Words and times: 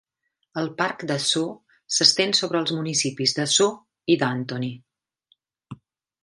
El 0.59 0.69
Parc 0.77 1.03
de 1.11 1.17
Sceaux 1.25 1.75
s'estén 1.97 2.33
sobre 2.37 2.59
els 2.61 2.73
municipis 2.79 3.35
de 3.41 3.47
Sceaux 3.53 3.79
i 4.15 4.17
d'Antony. 4.25 4.73